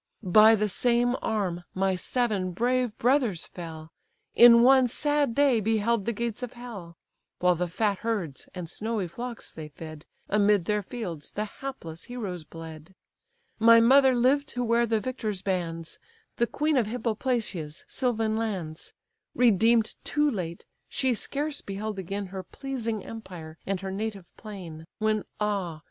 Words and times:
"By 0.33 0.55
the 0.55 0.67
same 0.67 1.15
arm 1.21 1.63
my 1.75 1.93
seven 1.93 2.53
brave 2.53 2.97
brothers 2.97 3.45
fell; 3.45 3.91
In 4.33 4.63
one 4.63 4.87
sad 4.87 5.35
day 5.35 5.59
beheld 5.59 6.05
the 6.05 6.11
gates 6.11 6.41
of 6.41 6.53
hell; 6.53 6.95
While 7.37 7.53
the 7.53 7.67
fat 7.67 7.99
herds 7.99 8.49
and 8.55 8.67
snowy 8.67 9.05
flocks 9.07 9.51
they 9.51 9.67
fed, 9.69 10.07
Amid 10.27 10.65
their 10.65 10.81
fields 10.81 11.29
the 11.29 11.45
hapless 11.45 12.05
heroes 12.05 12.43
bled! 12.45 12.95
My 13.59 13.79
mother 13.79 14.15
lived 14.15 14.47
to 14.55 14.63
wear 14.63 14.87
the 14.87 14.99
victor's 14.99 15.43
bands, 15.43 15.99
The 16.37 16.47
queen 16.47 16.77
of 16.77 16.87
Hippoplacia's 16.87 17.85
sylvan 17.87 18.35
lands: 18.35 18.93
Redeem'd 19.35 19.93
too 20.03 20.27
late, 20.31 20.65
she 20.89 21.13
scarce 21.13 21.61
beheld 21.61 21.99
again 21.99 22.25
Her 22.33 22.41
pleasing 22.41 23.05
empire 23.05 23.59
and 23.67 23.79
her 23.81 23.91
native 23.91 24.35
plain, 24.35 24.87
When 24.97 25.25
ah! 25.39 25.79